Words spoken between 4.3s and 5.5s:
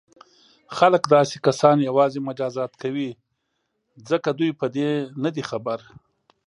دوی په دې نه دي